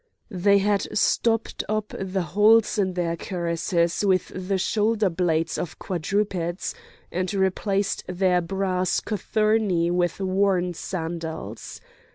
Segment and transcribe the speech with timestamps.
[0.33, 6.73] They had stopped up the holes in their cuirasses with the shoulder blades of quadrupeds,
[7.11, 11.81] and replaced their brass cothurni with worn sandals.